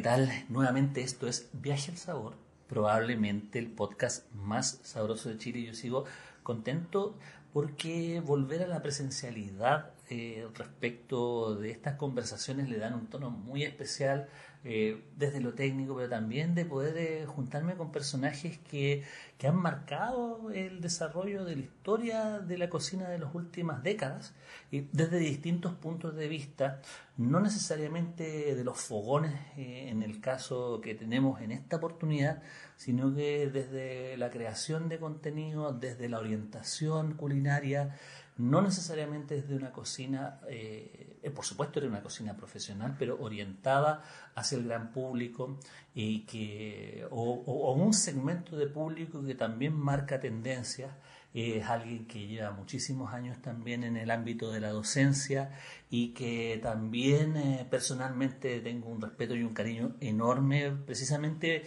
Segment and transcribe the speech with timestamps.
[0.00, 0.32] ¿Qué tal?
[0.48, 2.34] Nuevamente esto es Viaje al Sabor,
[2.70, 5.62] probablemente el podcast más sabroso de Chile.
[5.62, 6.06] Yo sigo
[6.42, 7.18] contento
[7.52, 13.62] porque volver a la presencialidad eh, respecto de estas conversaciones le dan un tono muy
[13.62, 14.30] especial
[14.62, 19.04] eh, desde lo técnico, pero también de poder eh, juntarme con personajes que,
[19.38, 24.34] que, han marcado el desarrollo de la historia de la cocina de las últimas décadas,
[24.70, 26.82] y desde distintos puntos de vista,
[27.16, 32.42] no necesariamente de los fogones eh, en el caso que tenemos en esta oportunidad,
[32.76, 37.96] sino que desde la creación de contenido, desde la orientación culinaria,
[38.40, 44.02] no necesariamente desde una cocina, eh, eh, por supuesto era una cocina profesional, pero orientada
[44.34, 45.58] hacia el gran público
[45.94, 50.90] y que, o, un segmento de público que también marca tendencias.
[51.32, 55.50] Es alguien que lleva muchísimos años también en el ámbito de la docencia
[55.90, 61.64] y que también eh, personalmente tengo un respeto y un cariño enorme, precisamente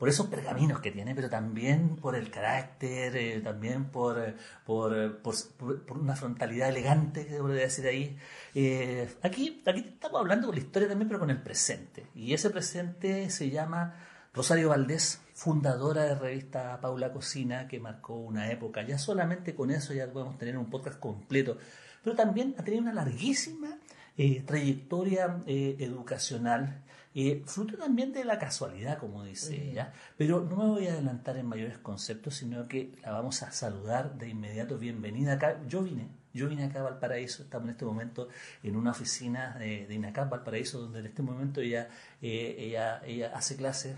[0.00, 4.34] por esos pergaminos que tiene, pero también por el carácter, eh, también por, eh, eh,
[4.66, 8.16] por, por, una frontalidad elegante, que podría decir ahí.
[9.22, 12.06] aquí, aquí estamos hablando con la historia también, pero con el presente.
[12.14, 13.94] Y ese presente se llama
[14.32, 18.82] Rosario Valdés, fundadora de revista Paula Cocina, que marcó una época.
[18.82, 21.56] Ya solamente con eso ya podemos tener un podcast completo.
[22.04, 23.78] Pero también ha tenido una larguísima
[24.44, 30.86] trayectoria educacional eh, fruto también de la casualidad, como dice ella, pero no me voy
[30.86, 34.78] a adelantar en mayores conceptos, sino que la vamos a saludar de inmediato.
[34.78, 35.60] Bienvenida acá.
[35.66, 38.28] Yo vine, yo vine acá a Valparaíso, estamos en este momento
[38.62, 41.88] en una oficina de, de INACAP Valparaíso, donde en este momento ella,
[42.22, 43.96] eh, ella, ella hace clases.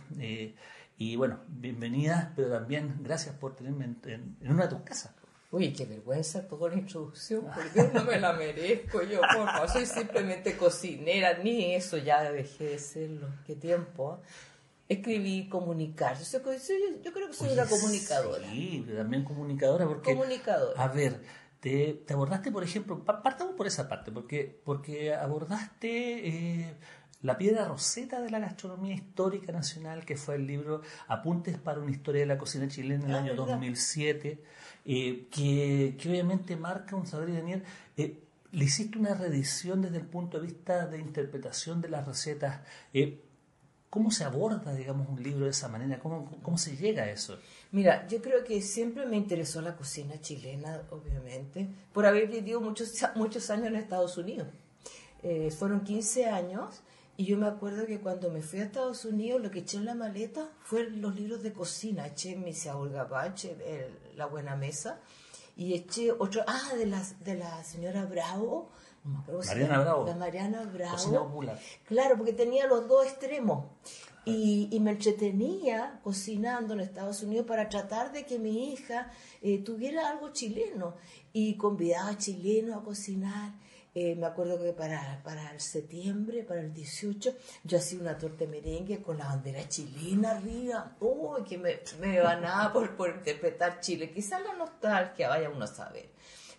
[1.05, 5.13] Y bueno, bienvenida, pero también gracias por tenerme en, en una de tus casas.
[5.51, 10.57] Uy, qué vergüenza toda la introducción, porque no me la merezco, yo por soy simplemente
[10.57, 14.21] cocinera, ni eso ya dejé de serlo, qué tiempo.
[14.89, 18.49] Escribí comunicar, yo, yo creo que soy una comunicadora.
[18.49, 20.15] Sí, también comunicadora, porque...
[20.15, 20.81] Comunicadora.
[20.81, 21.21] A ver,
[21.59, 26.29] te, abordaste, por ejemplo, partamos por esa parte, porque, porque abordaste...
[26.29, 26.77] Eh,
[27.23, 31.91] la piedra roseta de la gastronomía histórica nacional, que fue el libro Apuntes para una
[31.91, 34.43] historia de la cocina chilena en el ah, año 2007
[34.85, 37.63] eh, que, obviamente marca un saber y Daniel.
[37.97, 38.19] Eh,
[38.51, 42.61] le hiciste una reedición desde el punto de vista de interpretación de las recetas.
[42.93, 43.21] Eh,
[43.89, 45.99] ¿Cómo se aborda, digamos, un libro de esa manera?
[45.99, 47.39] ¿Cómo, ¿Cómo se llega a eso?
[47.73, 52.93] Mira, yo creo que siempre me interesó la cocina chilena, obviamente, por haber vivido muchos,
[53.15, 54.49] muchos años en Estados Unidos.
[55.59, 56.83] fueron 15 años
[57.23, 59.85] y yo me acuerdo que cuando me fui a Estados Unidos, lo que eché en
[59.85, 62.05] la maleta fueron los libros de cocina.
[62.05, 62.37] Eché
[62.75, 63.45] Olga Bach,
[64.17, 64.99] La Buena Mesa,
[65.57, 68.71] y eché otro, ah, de la, de la señora Bravo.
[69.05, 70.05] Mariana Bravo.
[70.05, 71.45] La Mariana Bravo.
[71.87, 73.67] Claro, porque tenía los dos extremos.
[74.25, 79.13] Y, y, me entretenía cocinando en Estados Unidos para tratar de que mi hija
[79.43, 80.97] eh, tuviera algo chileno.
[81.33, 83.53] Y convidaba a chilenos a cocinar.
[83.95, 88.47] Eh, me acuerdo que para, para el septiembre, para el 18, yo hacía una torta
[88.47, 90.97] merengue con la bandera chilena arriba.
[91.01, 94.11] Uy, que me, me ganaba por, por interpretar Chile!
[94.11, 96.12] Quizás la nostalgia, vaya uno a saber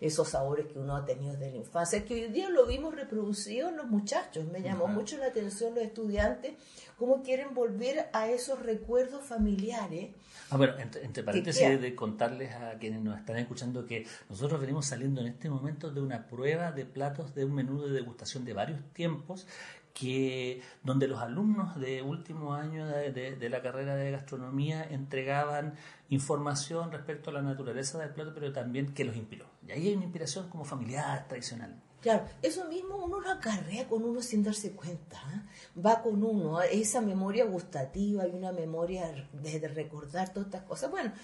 [0.06, 3.68] esos sabores que uno ha tenido desde la infancia, que hoy día lo vimos reproducido
[3.68, 4.44] en los muchachos.
[4.46, 6.54] Me llamó mucho la atención los estudiantes,
[6.98, 10.10] cómo quieren volver a esos recuerdos familiares
[10.50, 15.20] Ah, bueno, entre, paréntesis, de contarles a quienes nos están escuchando que nosotros venimos saliendo
[15.20, 18.80] en este momento de una prueba de platos de un menú de degustación de varios
[18.92, 19.46] tiempos
[19.94, 25.74] que donde los alumnos de último año de, la carrera de gastronomía entregaban
[26.10, 29.46] información respecto a la naturaleza del plato, pero también que los inspiró.
[29.66, 31.80] Y ahí hay una inspiración como familiar, tradicional.
[32.04, 35.80] Claro, eso mismo uno lo acarrea con uno sin darse cuenta, ¿eh?
[35.80, 40.90] va con uno, esa memoria gustativa y una memoria de, recordar todas estas cosas.
[40.90, 41.14] Bueno,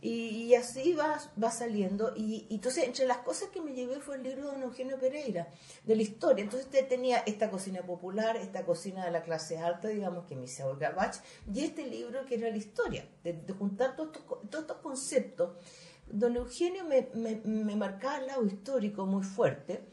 [0.00, 2.14] y, así va, va saliendo.
[2.16, 5.46] Y, entonces, entre las cosas que me llevé fue el libro de don Eugenio Pereira,
[5.84, 6.42] de la historia.
[6.42, 10.44] Entonces, usted tenía esta cocina popular, esta cocina de la clase alta, digamos, que me
[10.44, 11.16] hice Olga Bach,
[11.52, 15.50] y este libro que era la historia, de, juntar todos estos, conceptos.
[16.10, 19.86] Don Eugenio me, me, me marcaba el lado histórico muy fuerte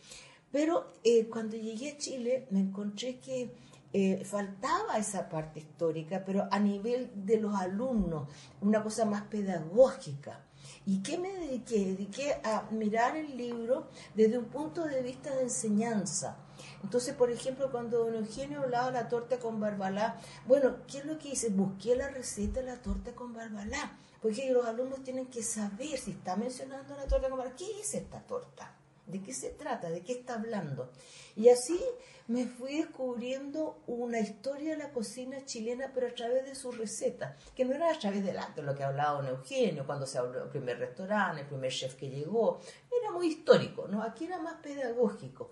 [0.52, 3.54] pero eh, cuando llegué a Chile me encontré que
[3.94, 8.28] eh, faltaba esa parte histórica, pero a nivel de los alumnos,
[8.62, 10.44] una cosa más pedagógica.
[10.86, 11.86] ¿Y qué me dediqué?
[11.86, 16.38] Dediqué a mirar el libro desde un punto de vista de enseñanza.
[16.84, 21.06] Entonces, por ejemplo, cuando don Eugenio hablaba de la torta con barbalá, bueno, ¿qué es
[21.06, 21.50] lo que hice?
[21.50, 26.12] Busqué la receta de la torta con barbalá, porque los alumnos tienen que saber si
[26.12, 28.77] está mencionando la torta con barbalá, ¿qué es esta torta?
[29.08, 29.90] ¿De qué se trata?
[29.90, 30.92] ¿De qué está hablando?
[31.36, 31.80] Y así
[32.28, 37.38] me fui descubriendo una historia de la cocina chilena, pero a través de su receta,
[37.56, 40.44] que no era a través del acto, lo que hablaba don Eugenio, cuando se abrió
[40.44, 42.60] el primer restaurante, el primer chef que llegó,
[43.02, 44.04] era muy histórico, ¿no?
[44.04, 45.52] Aquí era más pedagógico.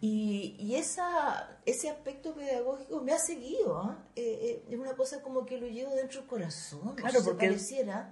[0.00, 3.78] Y, y esa, ese aspecto pedagógico me ha seguido.
[3.78, 3.98] ¿ah?
[4.14, 6.94] Eh, eh, es una cosa como que lo llevo dentro del corazón.
[6.94, 7.46] Claro, porque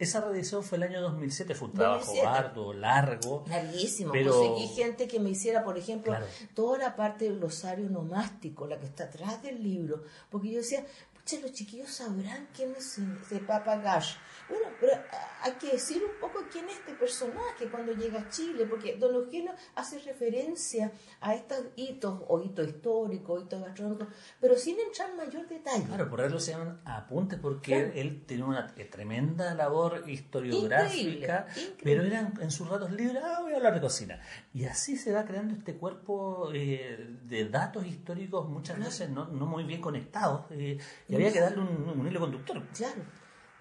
[0.01, 3.45] esa reedición fue el año 2007, fue un trabajo arduo, largo.
[3.49, 4.11] Larguísimo.
[4.11, 4.33] Pero...
[4.33, 6.13] Conseguí gente que me hiciera, por ejemplo,
[6.55, 10.03] toda la parte del glosario nomástico, la que está atrás del libro.
[10.29, 10.85] Porque yo decía,
[11.27, 14.15] pucha, los chiquillos sabrán quién es ese Papa Gash
[14.49, 18.29] bueno, pero ah, hay que decir un poco quién es este personaje cuando llega a
[18.29, 24.09] Chile, porque Don Eugenio hace referencia a estos hitos, o hitos históricos, hitos gastronómicos,
[24.41, 25.85] pero sin entrar en mayor detalle.
[25.85, 31.47] Claro, por eso se llaman apuntes, porque él tiene una tremenda labor historiográfica,
[31.83, 34.21] pero eran en sus ratos libres, ah, voy a hablar de cocina.
[34.55, 39.47] Y así se va creando este cuerpo eh, de datos históricos, muchas veces no, no
[39.47, 40.79] muy bien conectados, eh,
[41.09, 42.63] y había que darle un, un hilo conductor.
[42.75, 43.03] Claro.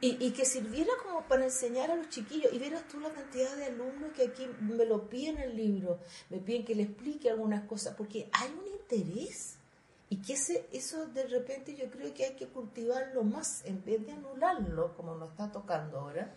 [0.01, 2.53] Y, que sirviera como para enseñar a los chiquillos.
[2.53, 5.99] Y verás tú la cantidad de alumnos que aquí me lo piden en el libro,
[6.29, 9.57] me piden que le explique algunas cosas, porque hay un interés.
[10.09, 14.05] Y que ese, eso de repente yo creo que hay que cultivarlo más en vez
[14.05, 16.35] de anularlo, como nos está tocando ahora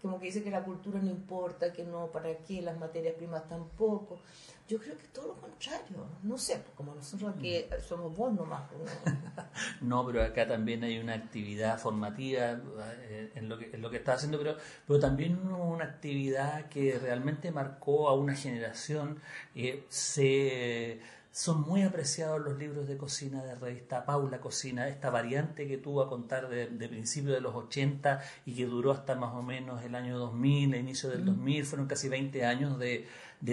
[0.00, 3.48] como que dice que la cultura no importa, que no, para qué, las materias primas
[3.48, 4.20] tampoco.
[4.68, 7.82] Yo creo que todo lo contrario, no sé, pues, como nosotros aquí mm.
[7.82, 8.70] somos vos nomás.
[9.80, 12.60] no, pero acá también hay una actividad formativa
[13.08, 14.56] eh, en, lo que, en lo que está haciendo, pero,
[14.86, 19.20] pero también una actividad que realmente marcó a una generación,
[19.54, 21.00] eh, se
[21.32, 26.02] son muy apreciados los libros de cocina de revista Paula Cocina, esta variante que tuvo
[26.02, 29.84] a contar de, de principios de los 80 y que duró hasta más o menos
[29.84, 33.06] el año 2000, el inicio del 2000, fueron casi 20 años de,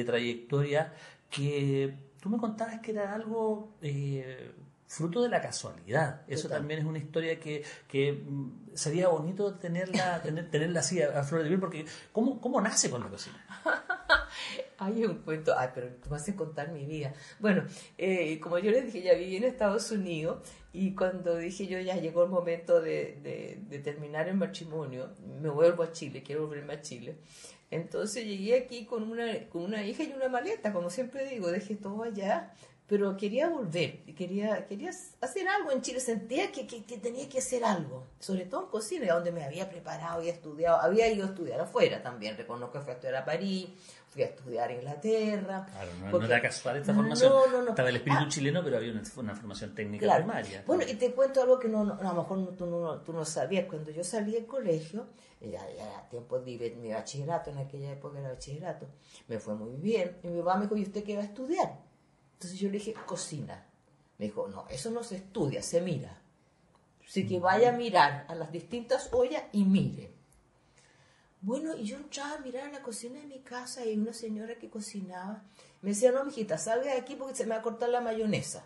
[0.06, 0.94] trayectoria,
[1.30, 4.52] que tú me contabas que era algo eh,
[4.88, 6.22] fruto de la casualidad.
[6.28, 11.24] Eso también es una historia que, que mm, sería bonito tenerla, tener, tenerla así a,
[11.24, 13.38] flor de piel, porque ¿cómo, ¿cómo nace con la cocina?
[14.78, 17.14] Hay un cuento, ay, pero tú vas a contar mi vida.
[17.40, 17.66] Bueno,
[17.98, 20.40] eh, como yo les dije, ya viví en Estados Unidos
[20.74, 25.10] y cuando dije yo ya llegó el momento de, de, terminar el matrimonio,
[25.42, 27.18] me vuelvo a Chile, quiero volverme a Chile.
[27.72, 31.76] Entonces llegué aquí con una, con una hija y una maleta, como siempre digo, dejé
[31.76, 32.54] todo allá,
[32.88, 34.92] pero quería volver, quería, quería
[35.22, 39.12] hacer algo en Chile, sentía que, que, tenía que hacer algo, sobre todo en cocina,
[39.12, 42.92] donde me había preparado y estudiado, había ido a estudiar afuera también, reconozco que fui
[42.92, 43.70] a estudiar a París,
[44.08, 45.66] fui a estudiar a Inglaterra.
[45.66, 47.70] Claro, no, era casual esta formación, no, no, no.
[47.72, 48.30] estaba el espíritu ah.
[48.30, 50.64] chileno, pero había una, una formación técnica primaria.
[50.68, 53.66] Bueno, y te cuento algo que no, a lo mejor tú, no, tú no sabías,
[53.66, 55.08] cuando yo salí del colegio,
[55.42, 58.88] ya, ya tiempo de mi bachillerato, en aquella época era bachillerato,
[59.28, 61.85] me fue muy bien, y mi mamá me dijo, ¿y usted qué va a estudiar?
[62.36, 63.66] Entonces yo le dije, cocina.
[64.18, 66.22] Me dijo, no, eso no se estudia, se mira.
[67.06, 70.14] Así que vaya a mirar a las distintas ollas y mire.
[71.42, 74.56] Bueno, y yo entraba a mirar a la cocina de mi casa y una señora
[74.56, 75.44] que cocinaba
[75.82, 78.66] me decía, no, mijita, salga de aquí porque se me va a cortar la mayonesa.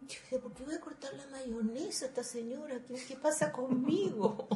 [0.00, 2.80] Y yo decía, ¿por qué voy a cortar la mayonesa a esta señora?
[2.86, 4.46] ¿Qué, qué pasa conmigo?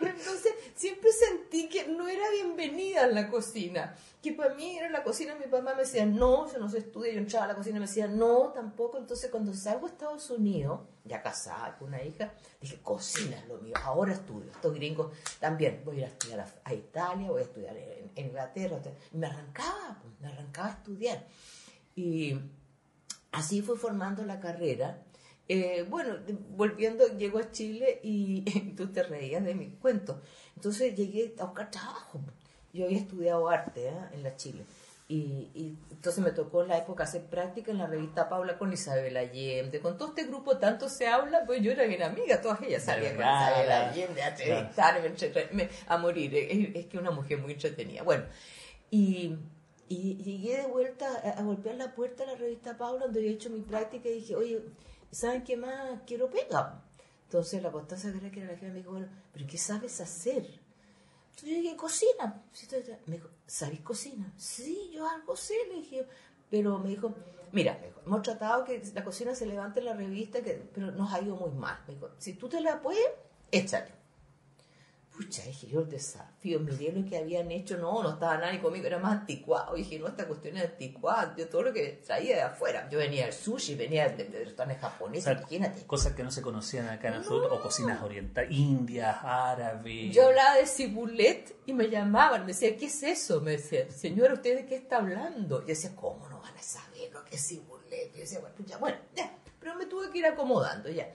[0.00, 5.02] Entonces siempre sentí que no era bienvenida en la cocina, que para mí era la
[5.02, 7.76] cocina, mi papá me decía, no, eso no se estudia, yo entraba a la cocina
[7.76, 12.02] y me decía, no, tampoco, entonces cuando salgo a Estados Unidos, ya casada con una
[12.02, 16.08] hija, dije, cocina es lo mío, ahora estudio, estos gringos también, voy a ir a
[16.08, 18.80] estudiar a, Italia, voy a estudiar en, Inglaterra,
[19.12, 21.26] y me arrancaba, pues, me arrancaba a estudiar.
[21.96, 22.38] Y
[23.32, 25.02] así fue formando la carrera
[25.48, 26.16] eh, bueno,
[26.56, 28.42] volviendo, llego a Chile y,
[28.76, 30.20] tú te reías de mi cuento.
[30.56, 32.20] Entonces llegué a buscar trabajo.
[32.72, 33.94] Yo había estudiado arte ¿eh?
[34.12, 34.64] en la Chile.
[35.06, 39.16] Y, entonces me tocó en la época hacer práctica en la revista Paula con Isabel
[39.16, 39.80] Allende.
[39.80, 43.14] Con todo este grupo tanto se habla, pues yo era bien amiga, todas ellas salían
[43.14, 46.34] con Isabel Allende a, a morir.
[46.34, 48.02] Es, que una mujer muy entretenida.
[48.02, 48.24] Bueno,
[48.90, 49.36] y,
[49.88, 53.32] y llegué de vuelta a, a golpear la puerta de la revista Paula donde había
[53.32, 54.62] hecho mi práctica y dije, oye,
[55.14, 56.00] ¿saben qué más?
[56.06, 56.82] Quiero pega.
[57.24, 60.44] Entonces la Constanza que era la jefa me dijo, bueno, ¿pero qué sabes hacer?
[61.30, 62.42] Entonces yo dije, cocina.
[63.06, 64.32] Me dijo, ¿sabes cocina?
[64.36, 66.06] Sí, yo algo sé, le dije,
[66.50, 67.12] pero me dijo,
[67.52, 71.20] mira, hemos tratado que la cocina se levante en la revista, que, pero nos ha
[71.20, 71.78] ido muy mal.
[71.88, 73.08] Me dijo, si tú te la puedes,
[73.50, 74.03] échale.
[75.16, 78.84] Pucha, dije yo el desafío, miré lo que habían hecho, no, no estaba nadie conmigo,
[78.84, 79.76] era más anticuado.
[79.76, 82.88] Dije, no, esta cuestión es anticuada, yo todo lo que traía de afuera.
[82.90, 85.86] Yo venía del sushi, venía de, restaurantes japoneses, imagínate.
[85.86, 90.12] Cosas que no se conocían acá en el sur, o cocinas orientales, indias, árabes.
[90.12, 93.40] Yo hablaba de cibulet y me llamaban, me decían, ¿qué es eso?
[93.40, 95.58] Me decían, señora, ¿usted de qué está hablando?
[95.58, 98.10] Y yo decía, ¿cómo no van a saber lo que es cibulet?
[98.10, 101.08] Y yo decía, bueno, ya, bueno, ya, pero me tuve que ir acomodando ya.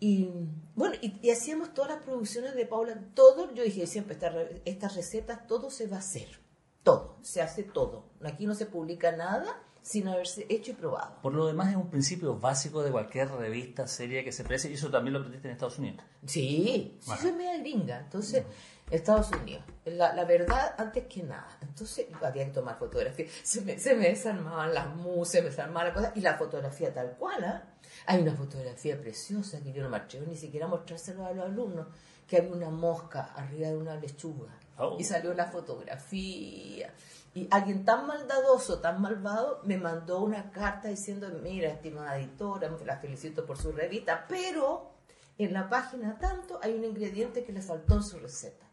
[0.00, 0.30] Y
[0.74, 4.16] bueno, y, hacíamos todas las producciones de Paula, todo, yo dije siempre,
[4.64, 6.40] estas recetas, todo se va a hacer,
[6.82, 8.10] todo, se hace todo.
[8.24, 11.20] Aquí no se publica nada sin haberse hecho y probado.
[11.20, 14.74] Por lo demás es un principio básico de cualquier revista, serie que se precie, y
[14.74, 16.02] eso también lo aprendiste en Estados Unidos.
[16.24, 18.44] Sí, sí, soy media gringa, entonces...
[18.90, 19.64] Estados Unidos.
[19.84, 21.58] La, la, verdad antes que nada.
[21.62, 23.30] Entonces había que tomar fotografías.
[23.42, 26.16] Se me, se me desarmaban las musas, se me desarmaban las cosas.
[26.16, 27.44] Y la fotografía tal cual.
[27.44, 27.60] ¿eh?
[28.06, 31.44] Hay una fotografía preciosa que yo no me atrevo ni siquiera a mostrárselo a los
[31.44, 31.86] alumnos.
[32.26, 34.58] Que había una mosca arriba de una lechuga.
[34.78, 34.96] Oh.
[34.98, 36.92] Y salió la fotografía.
[37.32, 42.96] Y alguien tan maldadoso, tan malvado, me mandó una carta diciendo, mira, estimada editora, la
[42.96, 44.90] felicito por su revista, pero
[45.38, 48.66] en la página tanto hay un ingrediente que le faltó en su receta.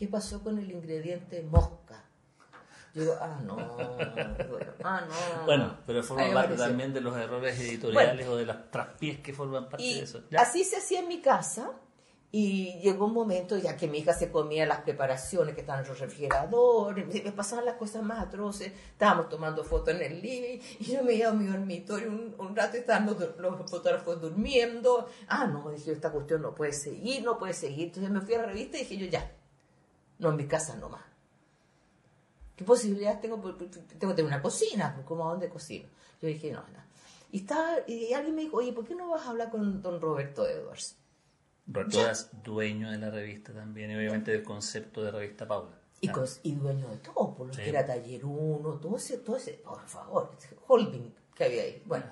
[0.00, 2.02] ¿Qué pasó con el ingrediente mosca?
[2.94, 3.56] Yo digo, ah, no,
[4.82, 5.44] ah, no.
[5.44, 9.68] Bueno, pero forma parte también de los errores editoriales o de las traspiés que forman
[9.68, 10.22] parte de eso.
[10.38, 11.70] Así se hacía en mi casa
[12.32, 15.90] y llegó un momento ya que mi hija se comía las preparaciones que estaban en
[15.90, 20.84] los refrigeradores, me pasaban las cosas más atroces, estábamos tomando fotos en el living y
[20.84, 25.08] yo me iba a mi dormitorio un, un rato y estaban los, los, fotógrafos durmiendo.
[25.28, 27.88] Ah, no, dije, esta cuestión no puede seguir, no puede seguir.
[27.88, 29.30] Entonces me fui a la revista y dije yo, ya,
[30.20, 31.02] no en mi casa nomás.
[32.54, 33.36] ¿Qué posibilidades tengo?
[33.38, 35.88] Tengo que tener una cocina, pues, ¿cómo a dónde cocino?
[36.20, 36.90] Yo dije, no, no.
[37.32, 40.00] Y, estaba, y alguien me dijo, oye, ¿por qué no vas a hablar con don
[40.00, 40.96] Roberto Edwards?
[41.66, 45.78] Roberto Edwards, dueño de la revista también, y obviamente del concepto de revista Paula.
[46.02, 46.10] Y,
[46.42, 49.86] y dueño de todo, por lo que era Taller 1, todo ese, todo ese, por
[49.86, 50.30] favor,
[50.66, 51.82] holding que había ahí.
[51.86, 52.06] Bueno,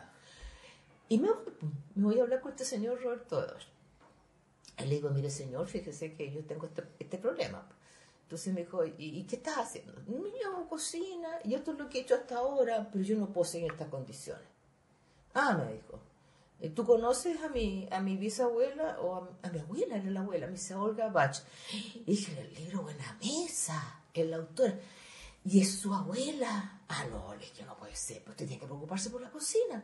[1.08, 1.28] y me,
[1.94, 3.66] me voy a hablar con este señor Roberto Edwards.
[4.78, 7.66] Y le digo, mire señor, fíjese que yo tengo este, este problema.
[8.28, 9.94] Entonces me dijo, ¿y, qué estás haciendo?
[10.06, 13.46] Yo cocina, y esto es lo que he hecho hasta ahora, pero yo no puedo
[13.46, 14.44] seguir en estas condiciones.
[15.32, 15.98] Ah, me dijo,
[16.74, 19.96] ¿tú conoces a mi, a mi bisabuela o a, mi abuela?
[19.96, 21.38] Era la abuela, mi Olga Bach.
[21.72, 24.74] Y dije, el libro Buena Mesa, el autor.
[25.46, 26.82] Y es su abuela.
[26.86, 29.82] Ah, no, le dije, no puede ser, pues usted tiene que preocuparse por la cocina.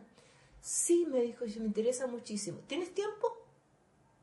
[0.60, 2.58] Sí, me dijo, me interesa muchísimo.
[2.66, 3.26] ¿Tienes tiempo?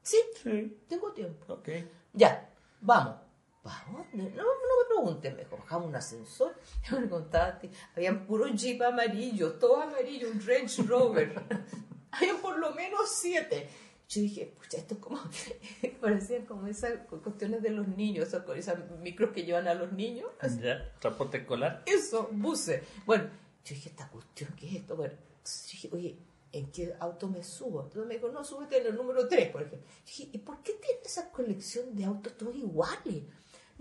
[0.03, 0.77] Sí, sí.
[0.87, 1.53] tengo tiempo.
[1.53, 1.69] Ok.
[2.13, 2.51] Ya,
[2.81, 3.30] vamos.
[3.61, 4.31] ¿Para dónde?
[4.31, 6.55] No, no me pregunten, me bajamos un ascensor,
[6.89, 7.59] yo me contaba,
[7.95, 11.33] habían puro jeep amarillo, todo amarillo, un Range Rover.
[12.11, 13.69] habían por lo menos siete.
[14.09, 15.19] Yo dije, pucha, esto es como,
[16.01, 20.27] parecían como esas cuestiones de los niños, esas, esas micros que llevan a los niños.
[20.59, 20.91] ¿Ya?
[20.99, 21.83] ¿Transporte escolar?
[21.85, 22.83] Eso, buses.
[23.05, 23.29] Bueno,
[23.63, 24.97] yo dije, ¿esta cuestión qué es esto?
[24.97, 26.17] Bueno, yo dije, oye,
[26.51, 27.83] ¿en qué auto me subo?
[27.83, 29.87] Entonces me dijo, no, súbete en el número 3, por ejemplo.
[29.87, 33.23] Yo dije, ¿y por qué tiene esa colección de autos todos iguales?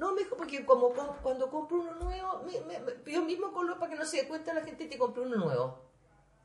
[0.00, 3.92] No, me dijo, porque como cuando compro uno nuevo, me, me, yo mismo color para
[3.92, 5.90] que no se dé cuenta la gente que compré uno nuevo.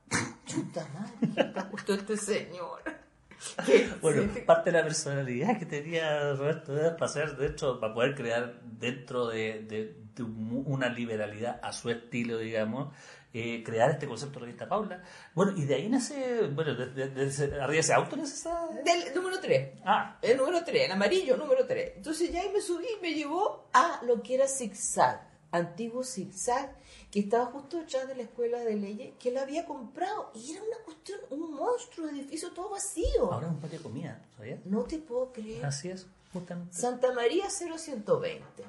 [0.46, 2.82] Chuta madre, ¿qué gustó este señor?
[4.02, 8.60] Bueno, parte de la personalidad que tenía Roberto para hacer, de hecho, para poder crear
[8.62, 12.94] dentro de, de, de una liberalidad a su estilo, digamos,
[13.38, 15.04] eh, crear este concepto de revista Paula.
[15.34, 18.70] Bueno, y de ahí nace, bueno, de, de, arriba ese auto esa...
[18.86, 19.82] Del número 3.
[19.84, 20.18] Ah.
[20.22, 21.98] El número 3, el amarillo, número 3.
[21.98, 26.78] Entonces ya ahí me subí y me llevó a lo que era zigzag, antiguo zigzag,
[27.12, 30.32] que estaba justo detrás de la escuela de leyes, que él había comprado.
[30.34, 33.34] Y era una cuestión, un monstruo de edificio todo vacío.
[33.34, 34.66] Ahora es un patio de comida, ¿sabías?
[34.66, 35.66] No te puedo creer.
[35.66, 36.74] Así es, justamente.
[36.74, 38.64] Santa María 0120.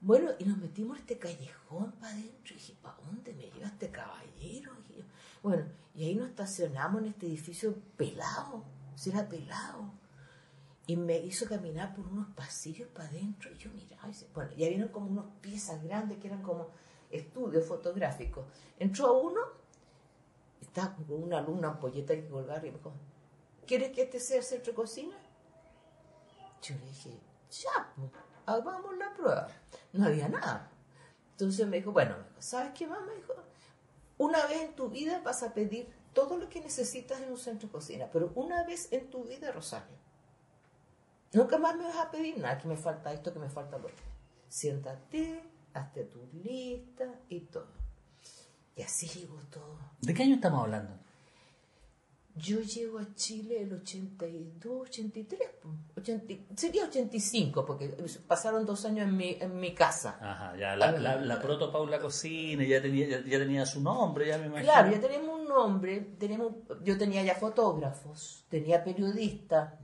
[0.00, 2.54] Bueno, y nos metimos en este callejón para adentro.
[2.54, 4.72] Y dije, ¿para dónde me lleva este caballero?
[4.88, 5.04] Y
[5.42, 8.64] bueno, y ahí nos estacionamos en este edificio pelado.
[8.94, 9.92] Si era pelado.
[10.86, 13.52] Y me hizo caminar por unos pasillos para adentro.
[13.52, 16.70] Y yo miraba, y bueno, ya vieron como unos piezas grandes que eran como
[17.10, 18.46] estudios fotográficos.
[18.78, 19.40] Entró a uno,
[20.60, 22.92] estaba con una luna ampolleta que colgar y me dijo,
[23.66, 25.16] ¿quieres que este sea el centro de cocina?
[26.62, 27.18] Yo le dije,
[27.50, 28.10] ya, pues
[28.46, 29.48] hagamos la prueba.
[29.92, 30.70] No había nada.
[31.32, 33.00] Entonces me dijo, bueno, ¿sabes qué más?
[33.06, 33.34] Me dijo,
[34.18, 37.68] una vez en tu vida vas a pedir todo lo que necesitas en un centro
[37.68, 39.96] de cocina, pero una vez en tu vida, Rosario.
[41.32, 43.86] Nunca más me vas a pedir nada, que me falta esto, que me falta lo
[43.86, 44.04] otro.
[44.48, 45.42] Siéntate,
[45.72, 47.68] hazte tu lista y todo.
[48.74, 49.78] Y así llegó todo.
[50.00, 50.98] ¿De qué año estamos hablando?
[52.36, 55.40] Yo llego a Chile el 82, 83,
[55.96, 57.88] 80, sería 85, porque
[58.26, 60.16] pasaron dos años en mi, en mi casa.
[60.20, 64.46] Ajá, ya la, la, proto Paula Cocina ya tenía, ya, tenía su nombre, ya me
[64.46, 64.72] imagino.
[64.72, 66.52] Claro, ya tenemos un nombre, tenemos,
[66.84, 69.74] yo tenía ya fotógrafos, tenía periodistas.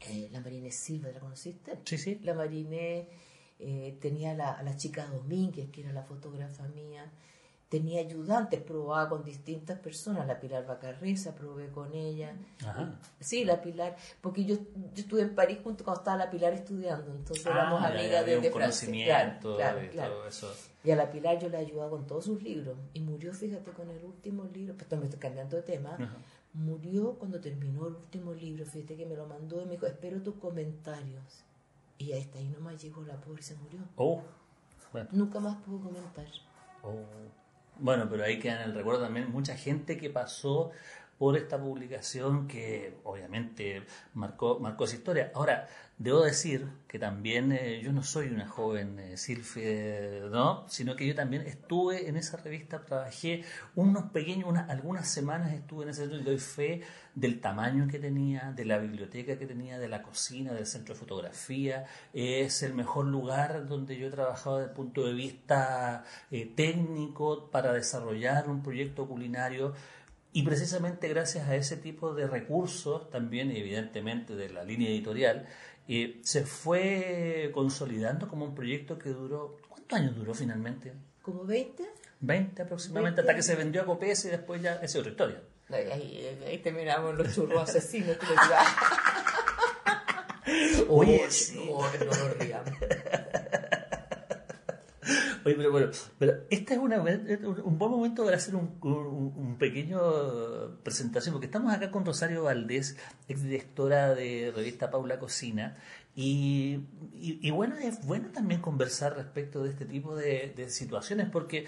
[0.00, 1.80] Eh, la Marine Silva, ¿la conociste?
[1.84, 2.18] Sí, sí.
[2.22, 3.08] La Marine
[3.58, 7.12] eh, tenía la, a la chica Domínguez, que era la fotógrafa mía
[7.68, 12.34] tenía ayudantes, probaba con distintas personas, la Pilar Bacarriza, probé con ella.
[12.64, 12.98] Ajá.
[13.20, 17.10] Sí, la Pilar, porque yo, yo estuve en París junto cuando estaba la Pilar estudiando,
[17.14, 20.52] entonces ah, éramos amigas de, de conocimiento claro, todo eso.
[20.82, 23.90] Y a la Pilar yo le ayudaba con todos sus libros, y murió, fíjate, con
[23.90, 25.98] el último libro, pues me estoy cambiando de tema,
[26.54, 30.22] murió cuando terminó el último libro, fíjate que me lo mandó y me dijo, espero
[30.22, 31.44] tus comentarios.
[31.98, 33.80] Y ahí está, ahí nomás llegó la pobre y se murió.
[33.96, 34.22] Oh.
[35.10, 36.26] Nunca más pudo comentar.
[36.82, 36.94] Oh.
[37.78, 40.72] Bueno, pero ahí queda en el recuerdo también mucha gente que pasó
[41.16, 45.30] por esta publicación que obviamente marcó, marcó esa historia.
[45.34, 50.64] Ahora, debo decir que también eh, yo no soy una joven eh, ¿no?
[50.68, 55.84] Sino que yo también estuve en esa revista, trabajé unos pequeños, unas, algunas semanas estuve
[55.84, 56.82] en ese centro y doy fe
[57.14, 61.00] del tamaño que tenía, de la biblioteca que tenía, de la cocina, del centro de
[61.00, 61.86] fotografía.
[62.12, 67.50] Es el mejor lugar donde yo he trabajado desde el punto de vista eh, técnico
[67.50, 69.74] para desarrollar un proyecto culinario
[70.32, 75.46] y precisamente gracias a ese tipo de recursos, también evidentemente de la línea editorial,
[75.88, 80.92] eh, se fue consolidando como un proyecto que duró, ¿cuántos años duró finalmente?
[81.22, 81.82] ¿Como 20?
[82.20, 85.42] 20 aproximadamente, hasta que se vendió a Copés y después ya, es otra historia.
[85.70, 88.16] Ahí, terminamos los churros asesinos.
[90.88, 91.68] Oye, sí.
[91.68, 93.07] no, no,
[95.56, 100.00] Pero bueno, pero este es un buen momento para hacer un, un, pequeño
[100.82, 102.96] presentación, porque estamos acá con Rosario Valdés,
[103.28, 105.76] ex directora de revista Paula Cocina,
[106.20, 106.80] y,
[107.14, 111.66] y, bueno, es bueno también conversar respecto de este tipo de, situaciones, porque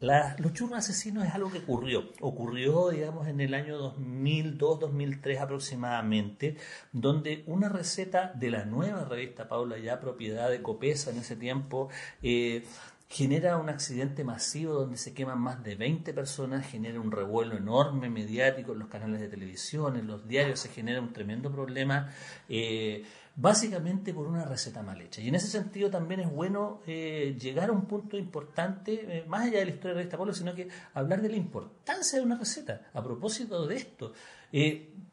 [0.00, 2.10] los churros asesinos es algo que ocurrió.
[2.22, 6.56] Ocurrió, digamos, en el año 2002, 2003 aproximadamente,
[6.92, 11.90] donde una receta de la nueva revista Paula, ya propiedad de Copesa en ese tiempo,
[12.22, 12.64] eh,
[13.10, 18.08] genera un accidente masivo donde se queman más de 20 personas, genera un revuelo enorme
[18.08, 22.08] mediático en los canales de televisión, en los diarios, se genera un tremendo problema,
[22.48, 25.20] eh, básicamente por una receta mal hecha.
[25.20, 29.48] Y en ese sentido también es bueno eh, llegar a un punto importante, eh, más
[29.48, 32.38] allá de la historia de esta Pablo, sino que hablar de la importancia de una
[32.38, 32.90] receta.
[32.94, 34.12] A propósito de esto,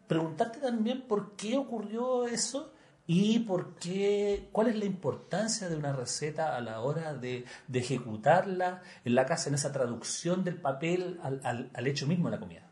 [0.06, 2.74] preguntarte también por qué ocurrió eso
[3.08, 8.84] y por qué, cuál es la importancia de una receta a la hora de, ejecutarla
[9.06, 12.64] en la casa, en esa traducción del papel al, hecho mismo de la comida.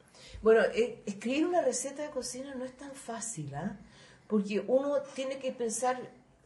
[0.42, 3.80] Bueno, eh, escribir una receta de cocina no es tan fácil, ¿ah?
[4.28, 5.98] porque uno tiene que pensar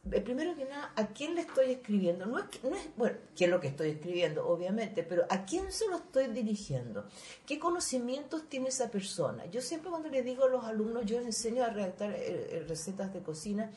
[0.08, 2.26] primero que nada, ¿a quién le estoy escribiendo?
[2.26, 4.48] No es, no es, bueno, ¿qué es lo que estoy escribiendo?
[4.48, 7.06] Obviamente, pero ¿a quién se lo estoy dirigiendo?
[7.46, 9.46] ¿Qué conocimientos tiene esa persona?
[9.48, 12.66] Yo siempre cuando le digo a los alumnos, yo les enseño a redactar eh, eh,
[12.68, 13.72] recetas de cocina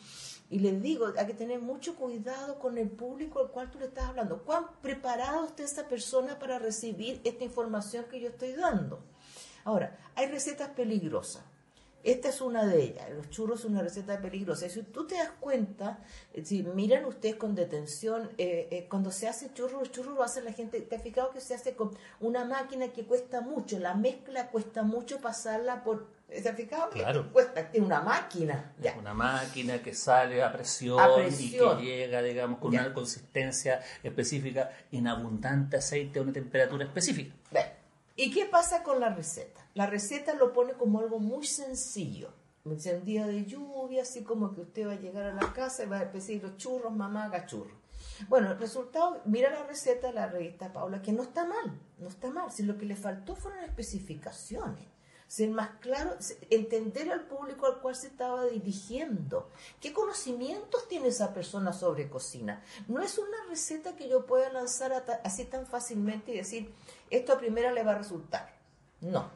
[0.48, 3.86] y les digo, hay que tener mucho cuidado con el público al cual tú le
[3.86, 4.42] estás hablando.
[4.42, 9.02] ¿Cuán preparado está esa persona para recibir esta información que yo estoy dando?
[9.64, 11.42] Ahora, hay recetas peligrosas
[12.04, 13.10] esta es una de ellas.
[13.10, 14.68] Los churros es una receta peligrosa.
[14.68, 16.00] Si tú te das cuenta,
[16.32, 20.22] eh, si miran ustedes con detención, eh, eh, cuando se hace churro, los churros lo
[20.22, 20.80] hace la gente.
[20.80, 23.78] ¿Te has fijado que se hace con una máquina que cuesta mucho?
[23.78, 26.08] La mezcla cuesta mucho pasarla por.
[26.28, 26.90] ¿Se ha fijado?
[26.90, 27.30] Claro.
[27.30, 28.74] Cuesta, es una máquina.
[28.82, 30.98] Es una máquina que sale a presión,
[31.38, 37.34] y que llega, digamos, con una consistencia específica en abundante aceite a una temperatura específica.
[38.14, 39.66] ¿Y qué pasa con la receta?
[39.74, 42.30] La receta lo pone como algo muy sencillo.
[42.64, 45.86] Un día de lluvia, así como que usted va a llegar a la casa y
[45.86, 47.46] va a pedir los churros, mamá, haga.
[48.28, 52.08] Bueno, el resultado, mira la receta de la revista Paula, que no está mal, no
[52.08, 52.52] está mal.
[52.52, 54.91] Si lo que le faltó fueron especificaciones
[55.32, 56.14] ser más claro,
[56.50, 59.48] entender al público al cual se estaba dirigiendo.
[59.80, 62.62] ¿Qué conocimientos tiene esa persona sobre cocina?
[62.86, 64.92] No es una receta que yo pueda lanzar
[65.24, 66.74] así tan fácilmente y decir,
[67.08, 68.52] esto a primera le va a resultar.
[69.00, 69.30] No.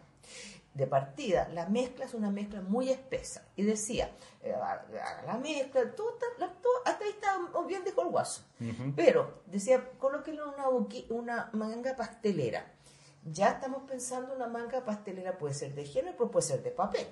[0.75, 3.47] De partida, la mezcla es una mezcla muy espesa.
[3.57, 4.11] Y decía,
[4.43, 4.55] eh,
[5.25, 6.19] la mezcla, todo,
[6.85, 8.45] hasta ahí está bien dijo el.
[8.95, 10.69] Pero, decía, colóquenle una,
[11.09, 12.76] una manga pastelera
[13.33, 17.07] ya estamos pensando una manga pastelera, puede ser de hielo, pero puede ser de papel.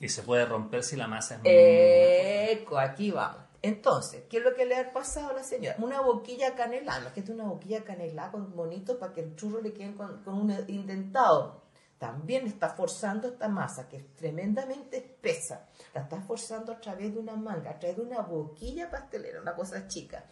[0.00, 1.50] Y se puede romper si la masa es muy...
[1.52, 3.42] Eco, aquí vamos.
[3.62, 5.76] Entonces, ¿qué es lo que le ha pasado a la señora?
[5.78, 9.72] Una boquilla canelada, que es una boquilla canelada con bonito para que el churro le
[9.72, 11.62] quede con, un indentado.
[11.96, 15.66] También está forzando esta masa, que es tremendamente espesa.
[15.94, 19.54] La está forzando a través de una manga, a través de una boquilla pastelera, una
[19.54, 20.26] cosa chica.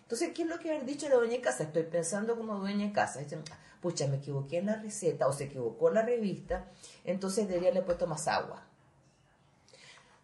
[0.00, 1.64] Entonces, ¿qué es lo que ha dicho la dueña de casa?
[1.64, 3.20] Estoy pensando como dueña de casa.
[3.20, 3.44] Dicen,
[3.80, 6.68] pucha, me equivoqué en la receta o se equivocó la revista,
[7.04, 8.62] entonces debería haberle puesto más agua.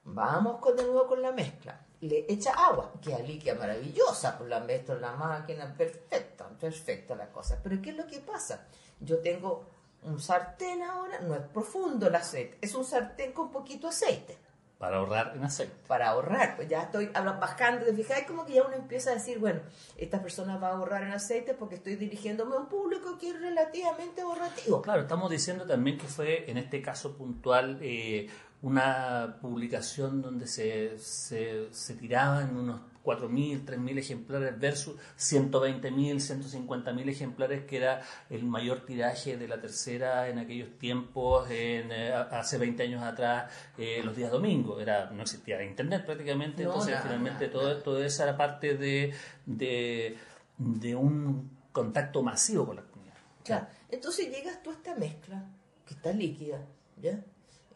[0.05, 4.61] Vamos con, de nuevo con la mezcla le echa agua, que líquida maravillosa, pues la
[4.61, 7.59] meto en la máquina, perfecta, perfecta la cosa.
[7.63, 8.67] Pero ¿qué es lo que pasa?
[9.01, 9.65] Yo tengo
[10.03, 14.39] un sartén ahora, no es profundo el aceite, es un sartén con poquito aceite.
[14.79, 15.73] Para ahorrar en aceite.
[15.87, 19.39] Para ahorrar, pues ya estoy bajando, de fijáis como que ya uno empieza a decir,
[19.39, 19.61] bueno,
[19.97, 23.41] esta persona va a ahorrar en aceite porque estoy dirigiéndome a un público que es
[23.41, 24.83] relativamente ahorrativo.
[24.83, 28.29] Claro, estamos diciendo también que fue en este caso puntual eh,
[28.61, 37.65] una publicación donde se, se, se tiraban unos 4.000, 3.000 ejemplares versus 120.000, 150.000 ejemplares,
[37.65, 42.83] que era el mayor tiraje de la tercera en aquellos tiempos, en, eh, hace 20
[42.83, 44.83] años atrás, eh, los días domingos.
[44.83, 49.15] Era, no existía internet prácticamente, entonces finalmente todo, todo eso era parte de,
[49.47, 50.17] de,
[50.59, 53.15] de, un contacto masivo con la comunidad.
[53.45, 55.45] Claro, entonces llegas tú a esta mezcla,
[55.87, 56.67] que está líquida,
[57.01, 57.23] ¿ya?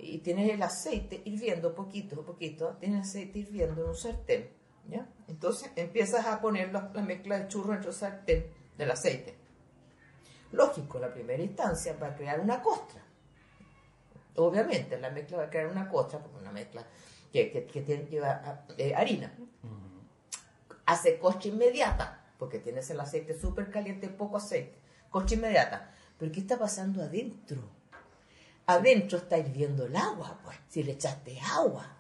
[0.03, 5.07] y tienes el aceite hirviendo poquito, poquito, tienes aceite hirviendo en un sartén, ¿ya?
[5.29, 9.37] Entonces empiezas a poner la, mezcla de churro en el sartén del aceite.
[10.53, 13.01] Lógico, la primera instancia va a crear una costra.
[14.37, 16.85] Obviamente, la mezcla va a crear una costra, porque una mezcla
[17.33, 19.33] que, que, lleva eh, harina.
[20.87, 24.79] Hace costra inmediata, porque tienes el aceite súper caliente, poco aceite.
[25.11, 25.91] Costra inmediata.
[26.19, 27.63] Pero ¿qué está pasando adentro?
[28.71, 31.97] adentro está hirviendo el agua, pues, si le echaste agua.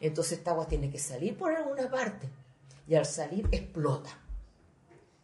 [0.00, 2.28] Entonces esta agua tiene que salir por alguna parte.
[2.86, 4.10] Y al salir explota.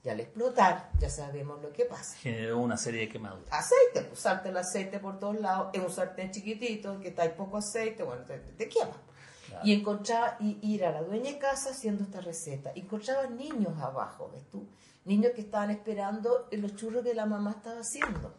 [0.02, 2.16] Y al explotar, ya sabemos lo que pasa.
[2.16, 3.52] Generó una serie de quemaduras.
[3.52, 5.68] Aceite, pues el aceite por todos lados.
[5.74, 8.96] En un sartén chiquitito, que está poco aceite, bueno, te, quema.
[9.62, 12.72] Y encontraba, y ir a la dueña de casa haciendo esta receta.
[12.74, 14.66] Encontraba niños abajo, ¿ves tú?
[15.04, 18.32] Niños que estaban esperando los churros que la mamá estaba haciendo.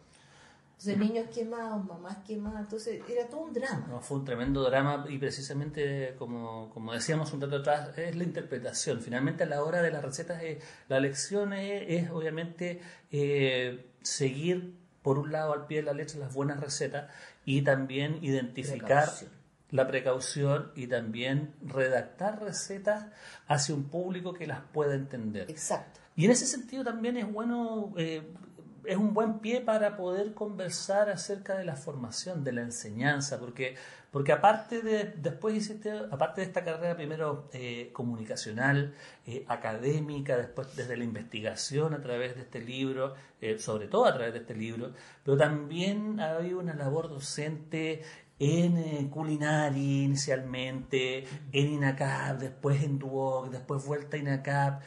[0.84, 3.86] Entonces, niños quemados, mamás quemadas, entonces era todo un drama.
[3.88, 8.24] No, fue un tremendo drama y precisamente, como, como decíamos un rato atrás, es la
[8.24, 9.00] interpretación.
[9.00, 12.80] Finalmente, a la hora de las recetas, eh, la lección es, obviamente
[13.12, 17.12] eh, seguir, por un lado, al pie de la letra las buenas recetas
[17.44, 19.08] y también identificar
[19.70, 23.06] la precaución y también redactar recetas
[23.46, 25.48] hacia un público que las pueda entender.
[25.48, 26.00] Exacto.
[26.16, 28.22] Y en ese sentido también es bueno eh,
[28.84, 33.76] es un buen pie para poder conversar acerca de la formación, de la enseñanza, porque,
[34.10, 38.94] porque aparte de, después hiciste, aparte de esta carrera primero eh, comunicacional,
[39.26, 44.14] eh, académica, después desde la investigación a través de este libro, eh, sobre todo a
[44.14, 44.92] través de este libro,
[45.24, 48.02] pero también ha habido una labor docente
[48.38, 54.82] en culinaria inicialmente, en INACAP, después en Duoc, después vuelta a INACAP.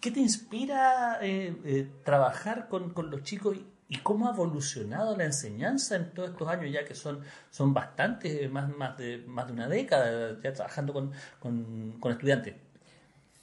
[0.00, 3.56] ¿Qué te inspira eh, eh, trabajar con, los chicos
[3.88, 8.50] y, cómo ha evolucionado la enseñanza en todos estos años, ya que son, son bastantes,
[8.50, 10.92] más, más, de, más de una década ya trabajando
[11.40, 12.54] con, estudiantes?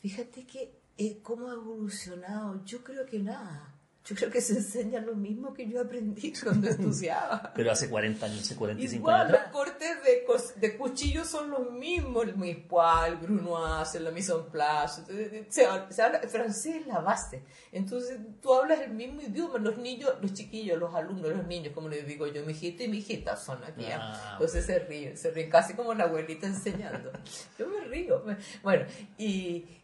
[0.02, 3.73] Fíjate que eh, cómo ha evolucionado, yo creo que nada.
[4.06, 7.54] Yo creo que se enseña lo mismo que yo aprendí cuando estudiaba.
[7.56, 9.32] Pero hace 40 años, hace 45 Igual, años.
[9.32, 10.26] Los cortes de,
[10.68, 15.04] de cuchillo son los mismos, el mispois, el brunoise, la mise en place.
[15.50, 17.44] Se, habla francés es la base.
[17.72, 19.58] Entonces tú hablas el mismo idioma.
[19.60, 22.90] Los niños, los chiquillos, los alumnos, los niños, como les digo yo, mi hijito y
[22.90, 23.86] mi hijita son aquí.
[23.90, 27.10] Ah, Entonces se ríen, se ríen casi como la abuelita enseñando.
[27.58, 28.24] yo me río.
[28.62, 28.86] Bueno,
[29.18, 29.83] y eh, eh,